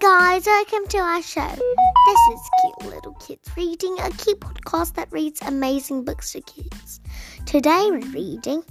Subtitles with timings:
[0.00, 1.46] guys, welcome to our show.
[1.46, 7.00] This is Cute Little Kids Reading, a cute podcast that reads amazing books for kids.
[7.44, 8.64] Today we're reading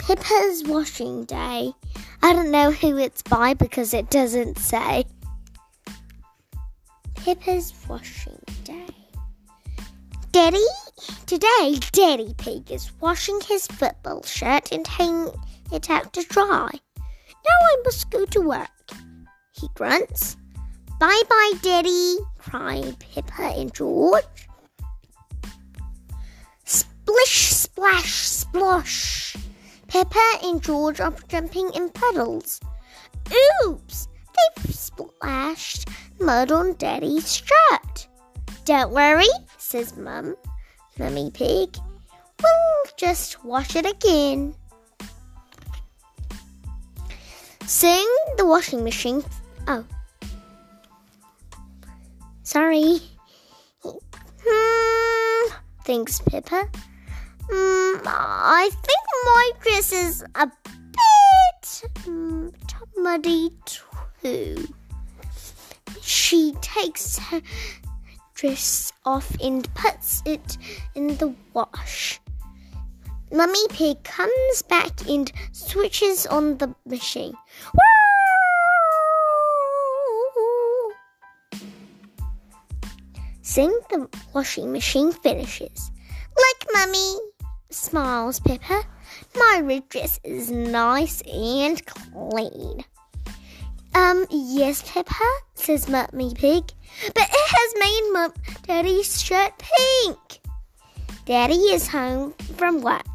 [0.00, 1.72] Peppa's Washing Day.
[2.22, 5.04] I don't know who it's by because it doesn't say.
[7.14, 8.88] Peppa's Washing Day.
[10.32, 10.66] Daddy,
[11.26, 15.30] today Daddy Pig is washing his football shirt and hanging
[15.72, 16.70] it out to dry.
[16.98, 18.73] Now I must go to work
[19.54, 20.36] he grunts.
[21.00, 24.24] Bye bye, Daddy, cry Peppa and George.
[26.64, 29.36] Splish, splash, splosh.
[29.88, 32.60] Peppa and George are jumping in puddles.
[33.64, 35.88] Oops, they've splashed
[36.20, 38.08] mud on Daddy's shirt.
[38.64, 40.36] Don't worry, says Mum,
[40.98, 41.76] Mummy Pig.
[42.42, 44.54] We'll just wash it again.
[47.66, 49.22] Soon the washing machine
[49.66, 49.84] Oh.
[52.42, 53.00] Sorry.
[53.82, 55.52] Hmm,
[55.84, 56.68] thanks, Peppa.
[57.50, 62.52] Hmm, I think my dress is a bit um,
[62.96, 64.68] muddy too.
[66.02, 67.40] She takes her
[68.34, 70.58] dress off and puts it
[70.94, 72.20] in the wash.
[73.32, 77.34] Mummy Pig comes back and switches on the machine.
[77.72, 77.93] Woo!
[83.54, 85.92] The washing machine finishes.
[86.36, 87.14] Look, Mummy,
[87.70, 88.82] smiles Peppa.
[89.36, 92.84] My red dress is nice and clean.
[93.94, 96.64] Um, yes, Peppa, says Mummy Pig,
[97.14, 98.32] but it has made Mum
[98.66, 100.40] Daddy's shirt pink.
[101.24, 103.06] Daddy is home from work.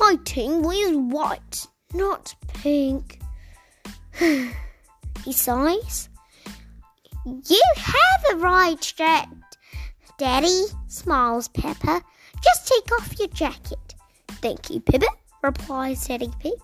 [0.00, 3.20] My tingle is white, not pink.
[4.18, 6.08] he sighs.
[7.24, 9.28] You have a right shirt,
[10.18, 12.02] Daddy, smiles Peppa.
[12.42, 13.94] Just take off your jacket.
[14.42, 15.06] Thank you, Peppa,
[15.44, 16.58] replies Daddy Pig.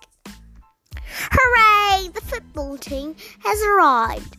[1.07, 2.09] Hooray!
[2.09, 3.15] The football team
[3.45, 4.37] has arrived.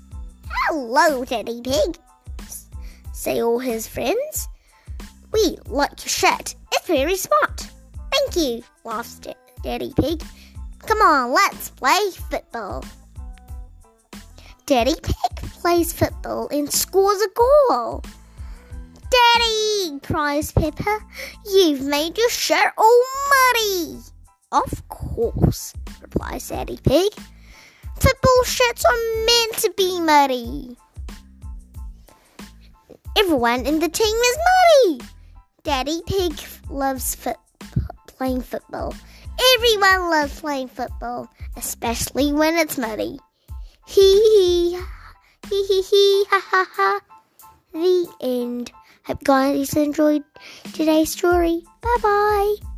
[0.49, 1.97] Hello, Daddy Pig,
[3.13, 4.49] say all his friends.
[5.31, 6.55] We like your shirt.
[6.73, 7.69] It's very smart.
[8.11, 9.21] Thank you, laughs
[9.63, 10.23] Daddy Pig.
[10.79, 12.83] Come on, let's play football.
[14.65, 18.03] Daddy Pig plays football and scores a goal.
[19.15, 20.99] Daddy, cries Peppa,
[21.45, 23.99] you've made your shirt all muddy.
[24.51, 27.13] Of course, replies Daddy Pig.
[27.95, 30.77] Football shirts are meant to be muddy.
[33.17, 35.05] Everyone in the team is muddy.
[35.63, 36.33] Daddy Pig
[36.69, 37.37] loves foot-
[38.07, 38.93] playing football.
[39.55, 43.19] Everyone loves playing football, especially when it's muddy.
[43.87, 44.79] Hee hee,
[45.49, 46.99] hee hee hee, ha ha ha.
[47.71, 48.71] The end.
[49.05, 50.23] Hope you guys enjoyed
[50.73, 51.61] today's story.
[51.81, 52.74] Bye bye.